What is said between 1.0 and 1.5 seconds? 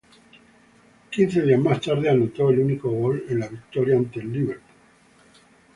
Quince